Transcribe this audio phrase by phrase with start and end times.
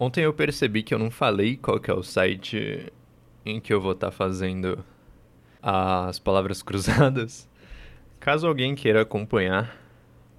[0.00, 2.90] Ontem eu percebi que eu não falei qual que é o site
[3.44, 4.82] em que eu vou estar fazendo
[5.62, 7.46] as palavras cruzadas.
[8.18, 9.76] Caso alguém queira acompanhar,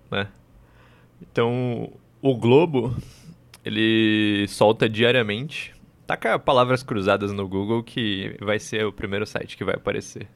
[0.09, 0.29] né?
[1.21, 2.95] Então, o Globo,
[3.63, 5.75] ele solta diariamente.
[6.07, 10.27] Taca palavras cruzadas no Google que vai ser o primeiro site que vai aparecer.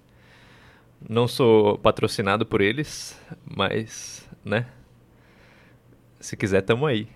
[1.09, 4.67] Não sou patrocinado por eles, mas, né?
[6.25, 7.07] Se quiser, tamo aí.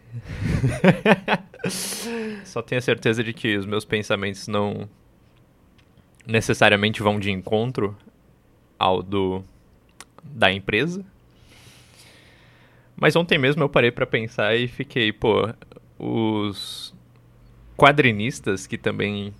[2.46, 4.88] Só tenho a certeza de que os meus pensamentos não
[6.28, 7.98] necessariamente vão de encontro
[8.78, 9.44] ao do
[10.24, 11.04] da empresa.
[12.96, 15.52] Mas ontem mesmo eu parei para pensar e fiquei, pô,
[15.98, 16.94] os
[17.76, 19.34] quadrinistas que também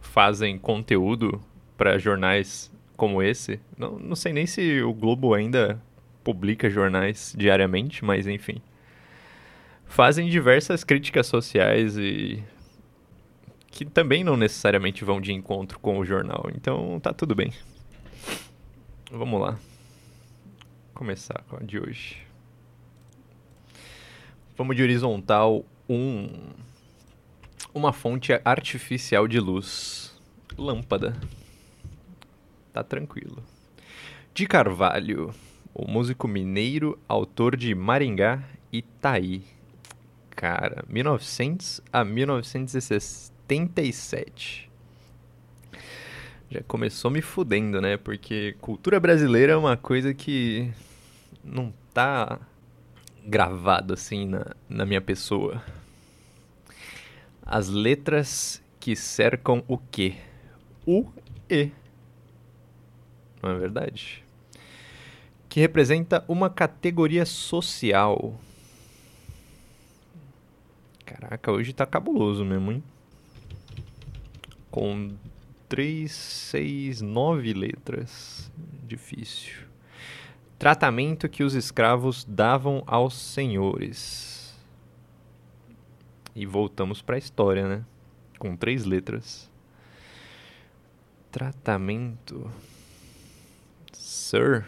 [0.00, 1.42] fazem conteúdo
[1.76, 5.82] para jornais como esse, não, não sei nem se o Globo ainda
[6.22, 8.62] publica jornais diariamente, mas enfim
[9.92, 12.42] fazem diversas críticas sociais e
[13.70, 16.46] que também não necessariamente vão de encontro com o jornal.
[16.54, 17.52] Então tá tudo bem.
[19.10, 19.58] Vamos lá.
[20.94, 22.26] Começar com a de hoje.
[24.56, 25.94] Vamos de horizontal 1.
[25.94, 26.50] Um,
[27.74, 30.18] uma fonte artificial de luz.
[30.56, 31.14] Lâmpada.
[32.72, 33.42] Tá tranquilo.
[34.32, 35.34] De Carvalho,
[35.74, 39.51] o músico mineiro, autor de Maringá e Taí
[40.42, 40.84] cara.
[40.88, 44.68] 1900 a 1977.
[46.50, 47.96] Já começou me fudendo, né?
[47.96, 50.68] Porque cultura brasileira é uma coisa que
[51.44, 52.40] não tá
[53.24, 55.62] gravado assim na, na minha pessoa.
[57.46, 60.16] As letras que cercam o quê?
[60.84, 61.06] O
[61.48, 61.70] E.
[63.40, 64.24] Não é verdade?
[65.48, 68.40] Que representa uma categoria social
[71.12, 72.82] Caraca, hoje tá cabuloso mesmo, hein?
[74.70, 75.14] Com
[75.68, 78.50] 3, 6, 9 letras.
[78.86, 79.66] Difícil.
[80.58, 84.58] Tratamento que os escravos davam aos senhores.
[86.34, 87.84] E voltamos para a história, né?
[88.38, 89.50] Com três letras.
[91.30, 92.50] Tratamento.
[93.92, 94.64] Sir.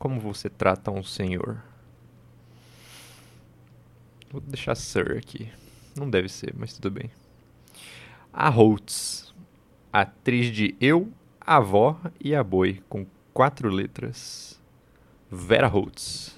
[0.00, 1.62] Como você trata um senhor?
[4.32, 5.48] Vou deixar Sir aqui.
[5.94, 7.10] Não deve ser, mas tudo bem.
[8.32, 9.34] A Holtz,
[9.92, 14.58] atriz de Eu, a Avó e a Boi, com quatro letras.
[15.30, 16.34] Vera Holtz.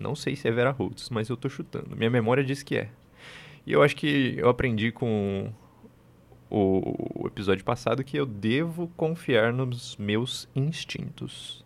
[0.00, 1.94] Não sei se é Vera Holtz, mas eu tô chutando.
[1.94, 2.88] Minha memória diz que é.
[3.66, 5.52] E eu acho que eu aprendi com
[6.50, 11.62] o episódio passado que eu devo confiar nos meus instintos.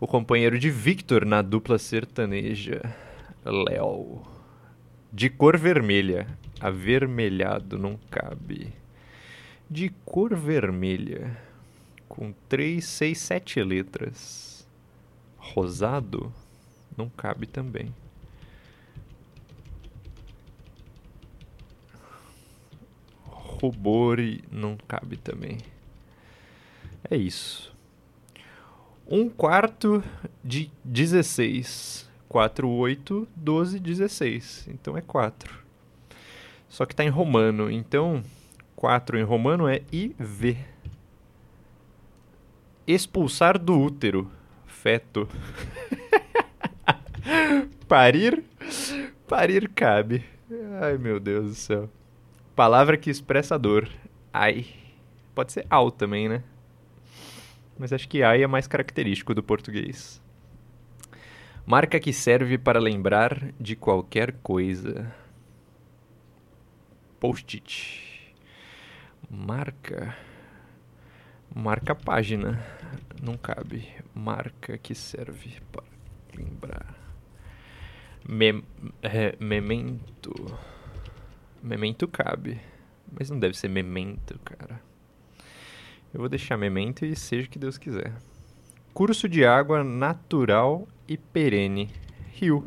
[0.00, 2.80] O companheiro de Victor na dupla sertaneja.
[3.44, 4.22] Léo.
[5.12, 6.26] De cor vermelha.
[6.60, 8.72] Avermelhado não cabe.
[9.68, 11.36] De cor vermelha.
[12.08, 14.68] Com três, seis, sete letras.
[15.38, 16.32] Rosado
[16.96, 17.94] não cabe também.
[23.24, 25.58] Rubori não cabe também.
[27.10, 27.74] É isso.
[29.06, 30.04] Um quarto
[30.44, 34.68] de 16 4, 8, 12, 16.
[34.68, 35.52] Então é 4.
[36.68, 37.68] Só que está em romano.
[37.68, 38.22] Então,
[38.76, 40.56] 4 em romano é IV.
[42.86, 44.30] Expulsar do útero.
[44.64, 45.28] Feto.
[47.88, 48.44] Parir.
[49.26, 50.24] Parir cabe.
[50.80, 51.90] Ai, meu Deus do céu.
[52.54, 53.88] Palavra que expressa dor.
[54.32, 54.66] Ai.
[55.34, 56.44] Pode ser ao também, né?
[57.76, 60.22] Mas acho que ai é mais característico do português.
[61.66, 65.14] Marca que serve para lembrar de qualquer coisa.
[67.20, 68.34] Post-it.
[69.30, 70.16] Marca.
[71.54, 72.64] Marca página.
[73.22, 73.88] Não cabe.
[74.14, 75.84] Marca que serve para
[76.34, 76.96] lembrar.
[78.26, 78.64] Mem
[79.02, 80.32] é, memento.
[81.62, 82.60] Memento cabe.
[83.12, 84.80] Mas não deve ser memento, cara.
[86.12, 88.12] Eu vou deixar memento e seja o que Deus quiser.
[88.92, 91.90] Curso de água natural e perene.
[92.34, 92.64] Rio.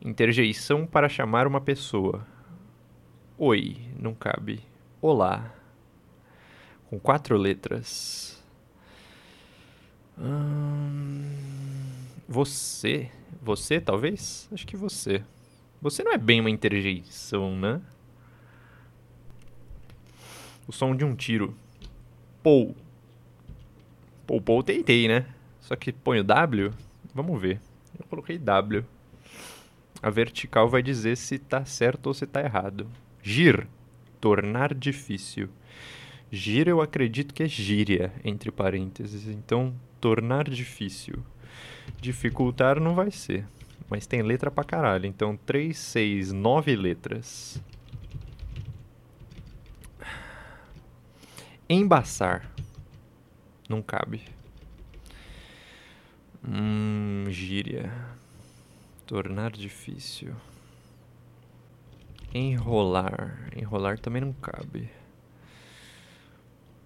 [0.00, 2.26] Interjeição para chamar uma pessoa.
[3.36, 4.60] Oi, não cabe.
[5.02, 5.54] Olá.
[6.86, 8.42] Com quatro letras.
[10.18, 11.30] Hum,
[12.26, 13.10] você.
[13.42, 14.48] Você, talvez?
[14.50, 15.22] Acho que você.
[15.82, 17.82] Você não é bem uma interjeição, né?
[20.66, 21.54] O som de um tiro.
[22.42, 22.74] Pou.
[24.26, 25.26] Pou, pou, tei, né?
[25.70, 26.72] Só que põe o W,
[27.14, 27.60] vamos ver.
[27.96, 28.84] Eu coloquei W.
[30.02, 32.88] A vertical vai dizer se está certo ou se está errado.
[33.22, 33.68] Gir,
[34.20, 35.48] tornar difícil.
[36.28, 39.28] Gir eu acredito que é gíria, entre parênteses.
[39.28, 41.22] Então, tornar difícil.
[42.00, 43.46] Dificultar não vai ser.
[43.88, 45.06] Mas tem letra pra caralho.
[45.06, 47.62] Então, 3, 6, 9 letras.
[51.68, 52.50] Embaçar.
[53.68, 54.39] Não cabe.
[56.46, 57.92] Hum, gíria.
[59.06, 60.34] Tornar difícil.
[62.32, 63.50] Enrolar.
[63.56, 64.88] Enrolar também não cabe.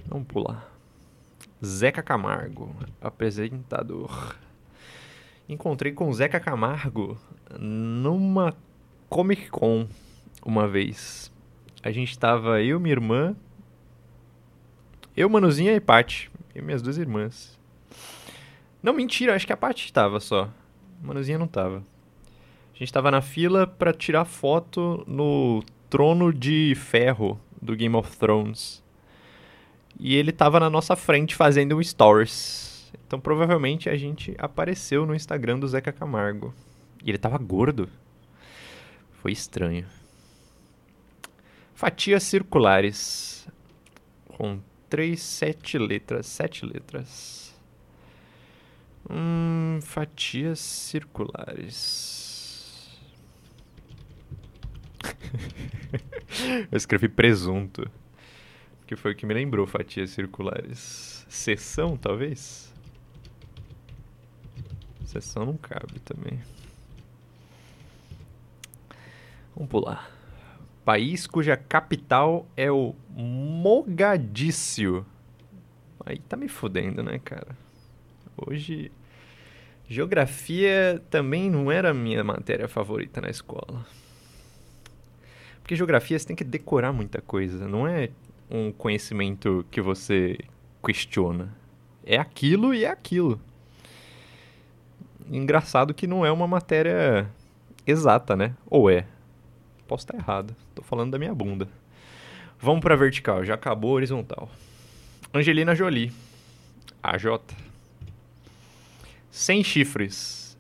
[0.06, 0.70] Vamos pular.
[1.64, 4.36] Zeca Camargo, apresentador.
[5.48, 7.18] Encontrei com Zeca Camargo
[7.58, 8.54] numa
[9.08, 9.86] Comic Con
[10.44, 11.32] uma vez.
[11.82, 13.36] A gente tava eu, minha irmã,
[15.16, 17.58] eu, Manuzinha e Paty, e minhas duas irmãs.
[18.84, 20.50] Não, mentira, acho que a Paty tava só.
[21.02, 21.82] Manuzinha não tava.
[22.74, 28.14] A gente tava na fila para tirar foto no trono de ferro do Game of
[28.18, 28.84] Thrones.
[29.98, 32.92] E ele tava na nossa frente fazendo um stories.
[33.06, 36.52] Então provavelmente a gente apareceu no Instagram do Zeca Camargo.
[37.02, 37.88] E ele tava gordo.
[39.12, 39.86] Foi estranho.
[41.74, 43.48] Fatias circulares.
[44.36, 44.60] Com
[44.90, 46.26] três, sete letras.
[46.26, 47.53] Sete letras.
[49.10, 52.24] Hum, fatias circulares.
[56.70, 57.90] Eu escrevi presunto.
[58.86, 61.24] Que foi o que me lembrou fatias circulares.
[61.28, 62.72] Seção, talvez?
[65.06, 66.40] Seção não cabe também.
[69.54, 70.10] Vamos pular.
[70.84, 75.06] País cuja capital é o Mogadíscio.
[76.04, 77.56] Aí tá me fudendo, né, cara?
[78.36, 78.90] Hoje.
[79.86, 83.86] Geografia também não era a minha matéria favorita na escola.
[85.60, 88.10] Porque geografia você tem que decorar muita coisa, não é
[88.50, 90.38] um conhecimento que você
[90.84, 91.54] questiona.
[92.04, 93.40] É aquilo e é aquilo.
[95.30, 97.30] Engraçado que não é uma matéria
[97.86, 98.54] exata, né?
[98.66, 99.06] Ou é?
[99.86, 100.54] Posso estar errado.
[100.74, 101.68] Tô falando da minha bunda.
[102.58, 104.48] Vamos para vertical, já acabou horizontal.
[105.32, 106.12] Angelina Jolie.
[107.02, 107.40] AJ.
[109.34, 110.56] Sem chifres.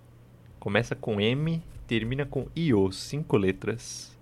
[0.58, 4.18] Começa com M, termina com IO, cinco letras.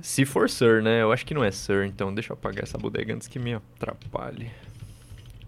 [0.00, 1.02] Se for Sir, né?
[1.02, 3.52] Eu acho que não é Sir, então deixa eu apagar essa bodega antes que me
[3.52, 4.50] atrapalhe.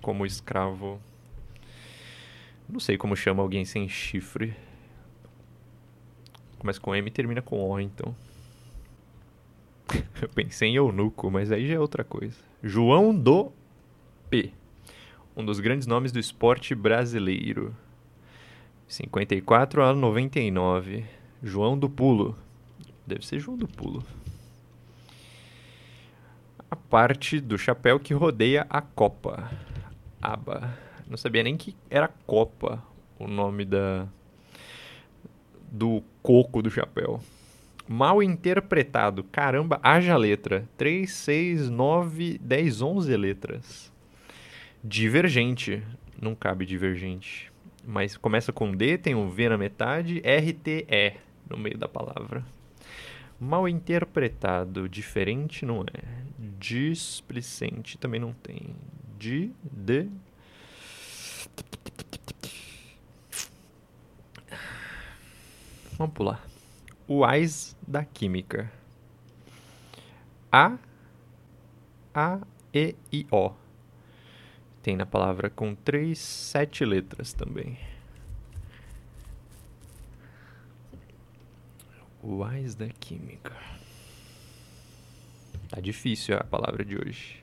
[0.03, 1.01] Como escravo.
[2.69, 4.55] Não sei como chama alguém sem chifre.
[6.59, 8.15] Começa com M e termina com O, então.
[10.21, 12.37] eu pensei em eunuco, mas aí já é outra coisa.
[12.63, 13.51] João do
[14.29, 14.53] P.
[15.39, 17.75] Um dos grandes nomes do esporte brasileiro.
[18.87, 21.07] 54 a 99.
[21.43, 22.37] João do Pulo.
[23.07, 24.05] Deve ser João do Pulo
[26.71, 29.51] a parte do chapéu que rodeia a copa.
[30.21, 30.77] Aba.
[31.09, 32.83] Não sabia nem que era copa
[33.19, 34.07] o nome da
[35.71, 37.21] do coco do chapéu.
[37.87, 39.25] Mal interpretado.
[39.25, 40.69] Caramba, haja letra.
[40.77, 43.93] 3, 6, 9, 10, 11 letras.
[44.83, 45.83] Divergente.
[46.21, 47.53] Não cabe divergente.
[47.85, 51.15] Mas começa com D, tem um V na metade, R, T, E
[51.49, 52.45] no meio da palavra.
[53.41, 56.03] Mal interpretado, diferente não é.
[56.59, 58.75] Displicente também não tem.
[59.17, 60.09] De, de.
[65.97, 66.45] Vamos pular.
[67.07, 68.71] O AIS da química.
[70.51, 70.79] A,
[72.15, 72.41] A,
[72.73, 73.68] E, I, O.
[74.83, 77.79] Tem na palavra com três, sete letras também.
[82.45, 83.55] AIS da Química.
[85.69, 87.43] Tá difícil a palavra de hoje.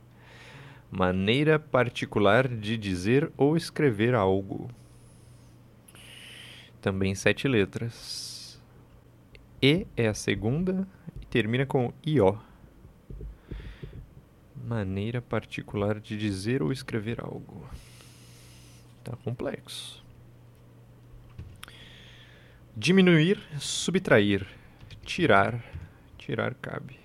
[0.91, 4.69] Maneira particular de dizer ou escrever algo.
[6.81, 8.61] Também sete letras.
[9.61, 10.87] E é a segunda
[11.21, 12.39] e termina com IO.
[14.63, 17.67] Maneira particular de dizer ou escrever algo.
[19.03, 20.03] Tá complexo.
[22.75, 24.45] Diminuir, subtrair
[25.05, 25.63] tirar.
[26.17, 26.99] Tirar cabe.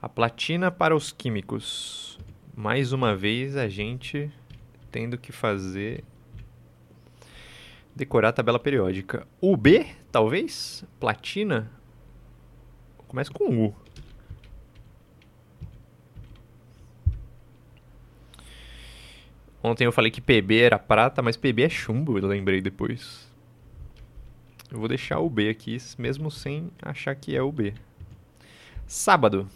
[0.00, 2.18] A platina para os químicos.
[2.56, 4.32] Mais uma vez a gente
[4.90, 6.04] tendo que fazer
[7.94, 9.26] decorar a tabela periódica.
[9.40, 10.84] UB, talvez?
[10.98, 11.70] Platina?
[13.06, 13.74] Começa com U.
[19.66, 23.26] Ontem eu falei que PB era prata, mas PB é chumbo, eu lembrei depois.
[24.70, 27.72] Eu vou deixar o B aqui, mesmo sem achar que é o B.
[28.86, 29.48] Sábado.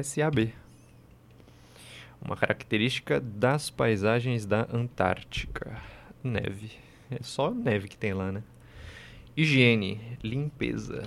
[0.00, 0.54] SAB.
[2.24, 5.82] Uma característica das paisagens da Antártica.
[6.22, 6.70] Neve.
[7.10, 8.44] É só neve que tem lá, né?
[9.36, 11.02] Higiene, limpeza.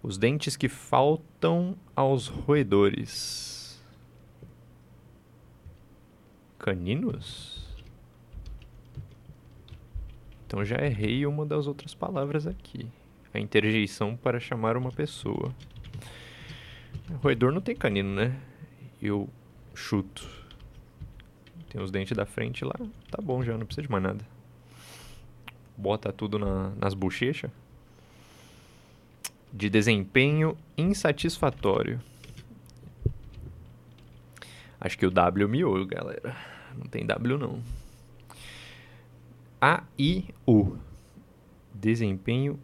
[0.00, 3.63] Os dentes que faltam aos roedores.
[6.64, 7.62] Caninos?
[10.46, 12.86] Então já errei uma das outras palavras aqui.
[13.34, 15.54] A interjeição para chamar uma pessoa.
[17.22, 18.40] roedor não tem canino, né?
[19.02, 19.28] Eu
[19.74, 20.26] chuto.
[21.68, 22.76] Tem os dentes da frente lá.
[23.10, 24.26] Tá bom já, não precisa de mais nada.
[25.76, 27.50] Bota tudo na, nas bochechas.
[29.52, 32.00] De desempenho insatisfatório.
[34.80, 36.53] Acho que o W miou, galera.
[36.76, 37.62] Não tem W não.
[39.60, 40.76] A, I, U.
[41.72, 42.58] Desempenho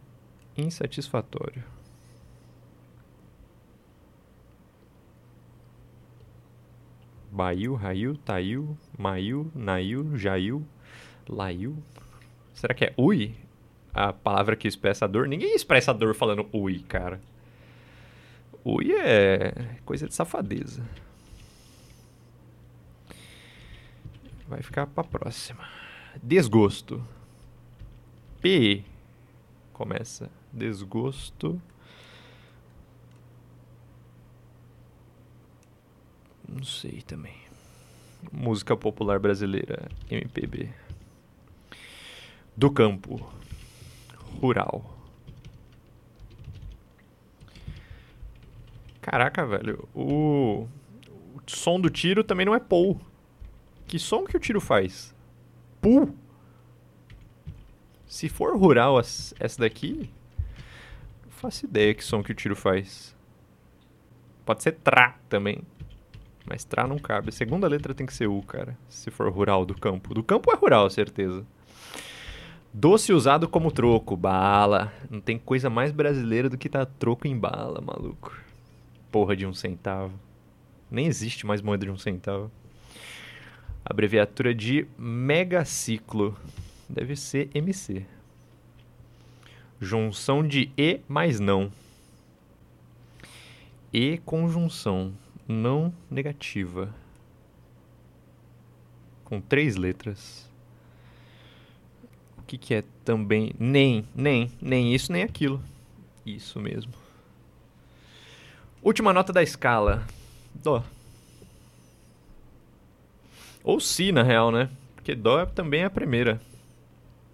[0.57, 1.63] insatisfatório.
[7.31, 10.67] Baiu, Raiu, Taiu, Maiu, Naiu, Jaiu,
[11.27, 11.77] Laiu.
[12.53, 13.33] Será que é ui?
[13.93, 15.27] A palavra que expressa dor?
[15.27, 17.21] Ninguém expressa dor falando ui, cara.
[18.63, 19.53] Ui é
[19.85, 20.83] coisa de safadeza.
[24.51, 25.65] Vai ficar pra próxima.
[26.21, 27.01] Desgosto.
[28.41, 28.83] P.
[29.71, 30.29] Começa.
[30.51, 31.61] Desgosto.
[36.45, 37.37] Não sei também.
[38.29, 40.69] Música popular brasileira, MPB.
[42.55, 43.25] Do campo.
[44.41, 44.83] Rural.
[49.01, 49.87] Caraca, velho.
[49.95, 50.67] O...
[51.35, 52.99] o som do tiro também não é pou.
[53.91, 55.13] Que som que o tiro faz?
[55.81, 56.15] Pu?
[58.07, 60.09] Se for rural essa daqui,
[61.25, 63.13] não faço ideia que som que o tiro faz.
[64.45, 65.59] Pode ser tra também.
[66.45, 67.27] Mas tra não cabe.
[67.27, 68.77] A segunda letra tem que ser U, cara.
[68.87, 70.13] Se for rural do campo.
[70.13, 71.45] Do campo é rural, certeza.
[72.73, 74.15] Doce usado como troco.
[74.15, 74.93] Bala.
[75.09, 78.33] Não tem coisa mais brasileira do que tá troco em bala, maluco.
[79.11, 80.17] Porra de um centavo.
[80.89, 82.49] Nem existe mais moeda de um centavo.
[83.91, 86.39] Abreviatura de megaciclo.
[86.87, 88.05] Deve ser MC.
[89.81, 91.69] Junção de e mais não.
[93.91, 95.11] E conjunção
[95.45, 96.95] não negativa.
[99.25, 100.49] Com três letras.
[102.37, 105.61] O que, que é também nem, nem, nem isso, nem aquilo.
[106.25, 106.93] Isso mesmo.
[108.81, 110.07] Última nota da escala.
[110.55, 110.81] Dó.
[113.63, 114.69] Ou si, na real, né?
[114.95, 116.41] Porque Dó também é a primeira.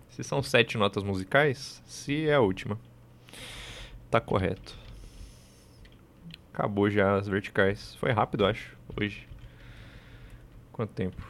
[0.09, 2.79] Se são sete notas musicais, Si é a última.
[4.09, 4.75] Tá correto.
[6.53, 7.95] Acabou já as verticais.
[7.95, 9.27] Foi rápido, acho, hoje.
[10.71, 11.21] Quanto tempo?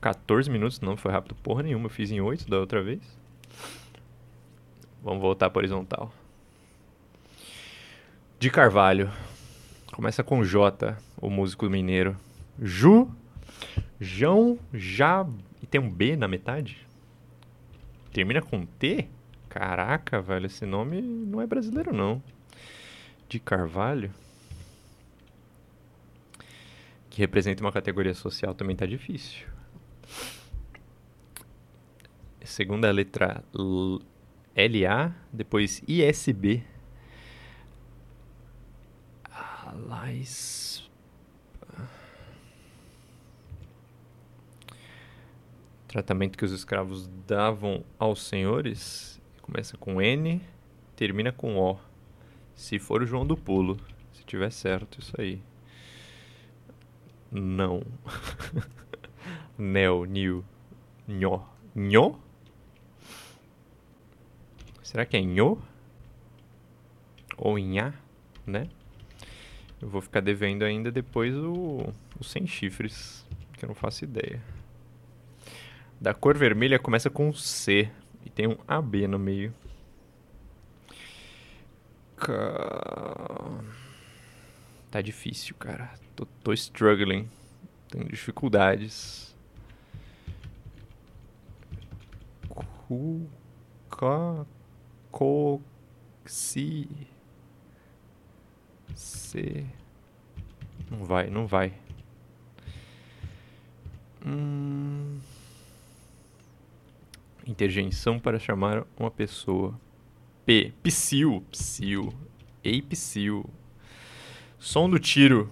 [0.00, 0.80] 14 minutos?
[0.80, 1.86] Não foi rápido porra nenhuma.
[1.86, 3.00] Eu fiz em 8 da outra vez.
[5.02, 6.12] Vamos voltar para horizontal.
[8.38, 9.10] De Carvalho.
[9.92, 12.16] Começa com J, o músico mineiro.
[12.58, 13.10] Ju,
[14.00, 15.26] João, Já.
[15.62, 16.86] E tem um B na metade?
[18.12, 19.06] Termina com T?
[19.48, 22.22] Caraca, velho, esse nome não é brasileiro, não.
[23.28, 24.10] De Carvalho.
[27.10, 29.46] Que representa uma categoria social também tá difícil.
[32.42, 33.44] Segunda letra
[34.56, 36.64] LA, depois ISB.
[39.64, 40.89] Alais.
[45.90, 50.40] Tratamento que os escravos davam aos senhores começa com N,
[50.94, 51.80] termina com O.
[52.54, 53.76] Se for o João do Pulo,
[54.12, 55.42] se tiver certo isso aí.
[57.28, 57.82] Não.
[59.58, 60.44] Neo, New,
[61.08, 61.44] Nho.
[61.74, 62.20] Nho?
[64.84, 65.60] Será que é Nho?
[67.36, 67.94] Ou Nha,
[68.46, 68.68] né?
[69.82, 74.40] Eu vou ficar devendo ainda depois o, o sem chifres, que eu não faço ideia.
[76.00, 77.90] Da cor vermelha começa com C
[78.24, 79.52] e tem um AB no meio.
[84.90, 85.92] Tá difícil, cara.
[86.16, 87.28] Tô, tô struggling.
[87.88, 89.36] Tenho dificuldades.
[92.88, 93.28] Cu,
[93.90, 94.46] ca,
[95.12, 95.60] co,
[96.24, 96.88] si,
[98.94, 99.64] C.
[100.90, 101.72] Não vai, não vai.
[104.26, 105.20] Hum.
[107.46, 109.78] Interjeição para chamar uma pessoa.
[110.44, 110.72] P.
[110.82, 111.44] Psil.
[111.50, 112.12] Psil.
[112.62, 113.48] Ei, psil.
[114.58, 115.50] Som do tiro.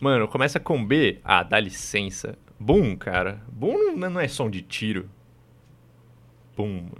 [0.00, 1.20] Mano, começa com B.
[1.22, 2.38] Ah, dá licença.
[2.58, 3.42] Boom, cara.
[3.48, 5.10] Boom não é som de tiro.
[6.56, 6.90] Mano.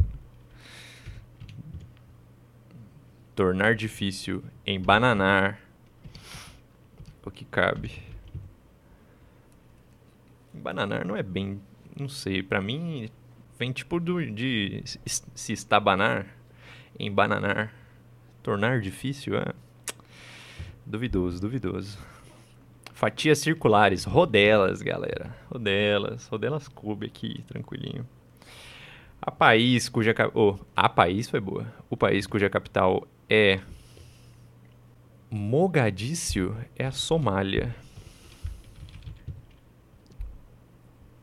[3.34, 4.42] Tornar difícil.
[4.66, 5.60] Embananar.
[7.24, 7.92] O que cabe.
[10.54, 11.60] Embananar não é bem.
[11.98, 12.42] Não sei.
[12.42, 13.10] Pra mim,
[13.58, 16.26] vem tipo do, de se estabanar.
[16.98, 17.72] Embananar.
[18.42, 19.36] Tornar difícil.
[19.36, 19.52] É.
[20.84, 21.98] Duvidoso, duvidoso.
[22.92, 25.36] Fatias circulares, rodelas, galera.
[25.50, 28.06] Rodelas, rodelas cube aqui, tranquilinho.
[29.20, 31.66] A país cuja oh, a país foi boa.
[31.90, 33.60] O país cuja capital é
[35.28, 37.74] Mogadíscio é a Somália.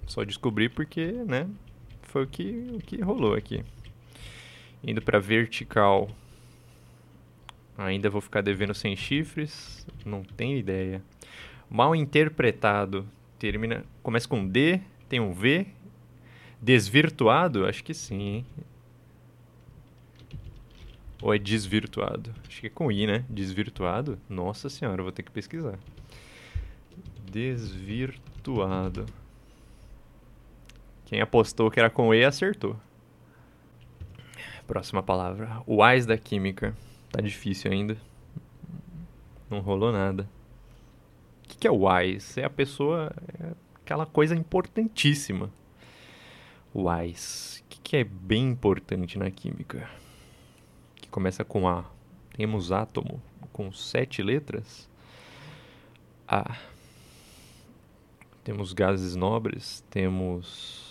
[0.06, 1.50] Só descobri porque, né,
[2.14, 3.66] foi o que, o que rolou aqui.
[4.84, 6.12] Indo para vertical.
[7.76, 11.02] Ainda vou ficar devendo sem chifres, não tenho ideia.
[11.68, 13.08] Mal interpretado.
[13.40, 13.84] Termina.
[14.04, 14.80] Começa com D,
[15.10, 15.66] tem um V.
[16.62, 17.66] Desvirtuado?
[17.66, 18.46] Acho que sim, hein?
[21.20, 22.32] Ou é desvirtuado?
[22.48, 23.26] Acho que é com I, né?
[23.28, 24.20] Desvirtuado?
[24.30, 25.80] Nossa senhora, vou ter que pesquisar.
[27.32, 29.08] Desvirtuado.
[31.06, 32.76] Quem apostou que era com E acertou.
[34.66, 35.62] Próxima palavra.
[35.68, 36.76] O AIS da química.
[37.12, 37.98] Tá difícil ainda.
[39.50, 40.28] Não rolou nada.
[41.44, 42.40] O que, que é o wise?
[42.40, 43.14] É a pessoa.
[43.40, 45.52] É aquela coisa importantíssima.
[46.74, 47.62] Wise.
[47.62, 49.90] O que, que é bem importante na química?
[50.96, 51.86] Que começa com A.
[52.36, 53.22] Temos átomo
[53.54, 54.90] com sete letras.
[56.28, 56.58] A.
[58.44, 59.86] Temos gases nobres.
[59.90, 60.83] Temos.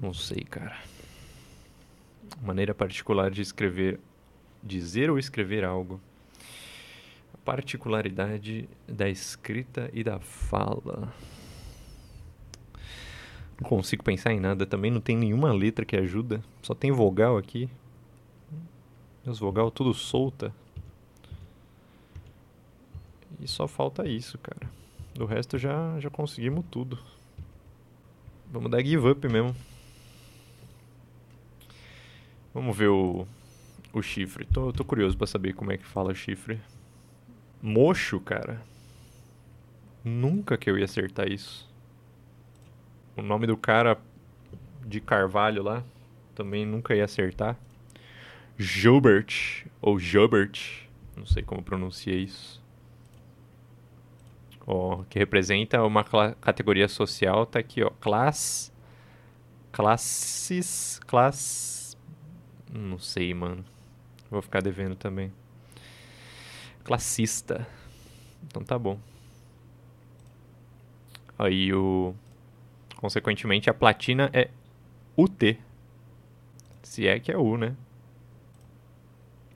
[0.00, 0.76] Não sei, cara.
[2.42, 4.00] Maneira particular de escrever.
[4.62, 6.00] Dizer ou escrever algo
[7.44, 11.12] particularidade da escrita e da fala.
[13.60, 14.66] Não consigo pensar em nada.
[14.66, 16.42] Também não tem nenhuma letra que ajuda.
[16.62, 17.68] Só tem vogal aqui.
[19.24, 20.52] Os vogal tudo solta.
[23.40, 24.70] E só falta isso, cara.
[25.14, 26.98] Do resto já, já conseguimos tudo.
[28.50, 29.54] Vamos dar give up mesmo.
[32.54, 33.26] Vamos ver o,
[33.92, 34.44] o chifre.
[34.46, 36.60] Tô, tô curioso para saber como é que fala chifre.
[37.60, 38.62] Mocho, cara.
[40.04, 41.68] Nunca que eu ia acertar isso.
[43.16, 43.98] O nome do cara
[44.86, 45.82] de Carvalho lá,
[46.34, 47.56] também nunca ia acertar.
[48.56, 50.86] Gilbert, ou Jobert,
[51.16, 52.62] não sei como pronuncia isso.
[54.66, 58.72] Ó, que representa uma categoria social, tá aqui, ó, class,
[59.72, 61.73] classes, class,
[62.74, 63.64] não sei, mano.
[64.30, 65.32] Vou ficar devendo também
[66.84, 67.66] classista.
[68.44, 68.98] Então tá bom.
[71.38, 72.14] Aí o.
[72.96, 74.50] Consequentemente, a platina é
[75.16, 75.58] UT.
[76.82, 77.74] Se é que é U, né?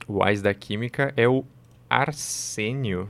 [0.07, 1.45] O AIS da química é o
[1.89, 3.07] arsênio.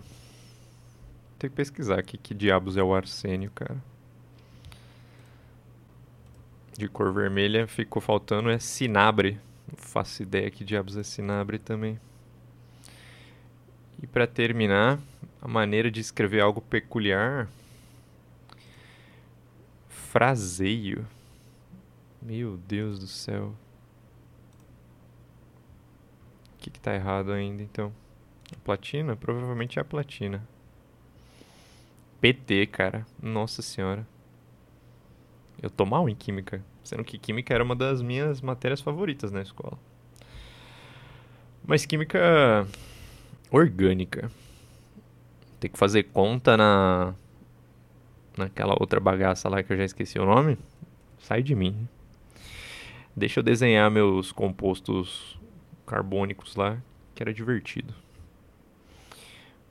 [1.40, 3.82] Tem que pesquisar aqui que diabos é o arsênio, cara.
[6.78, 9.40] De cor vermelha ficou faltando é cinabre.
[9.70, 12.00] Não faço ideia que diabos é cinabre também.
[14.02, 15.00] E para terminar,
[15.42, 17.48] a maneira de escrever algo peculiar.
[19.88, 21.06] Fraseio.
[22.22, 23.54] Meu Deus do céu.
[26.54, 27.94] O que, que tá errado ainda então?
[28.52, 29.16] A platina?
[29.16, 30.46] Provavelmente é a platina.
[32.20, 33.06] PT, cara.
[33.22, 34.06] Nossa senhora.
[35.62, 36.64] Eu tô mal em química.
[36.84, 39.78] Sendo que química era uma das minhas matérias favoritas na escola.
[41.66, 42.68] Mas química
[43.52, 44.32] orgânica.
[45.60, 47.14] Tem que fazer conta na
[48.38, 50.58] naquela outra bagaça lá que eu já esqueci o nome.
[51.20, 51.88] Sai de mim.
[53.16, 55.38] Deixa eu desenhar meus compostos
[55.86, 56.82] carbônicos lá,
[57.14, 57.94] que era divertido.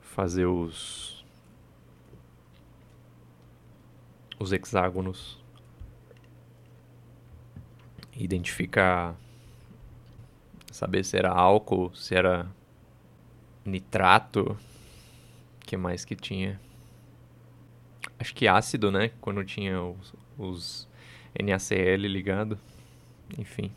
[0.01, 1.25] Fazer os
[4.39, 5.37] os hexágonos.
[8.19, 9.15] Identificar
[10.71, 12.47] saber se era álcool, se era
[13.65, 14.57] nitrato.
[15.61, 16.59] que mais que tinha?
[18.19, 19.11] Acho que ácido, né?
[19.21, 20.87] Quando tinha os, os
[21.41, 22.59] NaCl ligado.
[23.37, 23.71] Enfim.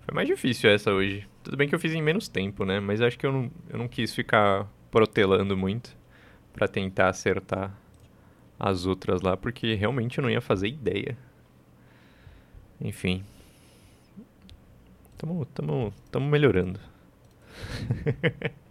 [0.00, 1.26] Foi mais difícil essa hoje.
[1.42, 2.80] Tudo bem que eu fiz em menos tempo, né?
[2.80, 5.96] Mas acho que eu não, eu não quis ficar protelando muito
[6.52, 7.74] para tentar acertar
[8.58, 11.16] as outras lá, porque realmente eu não ia fazer ideia.
[12.80, 13.24] Enfim.
[15.16, 16.78] Tamo, tamo, tamo melhorando.